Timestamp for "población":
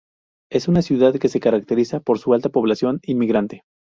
2.49-2.99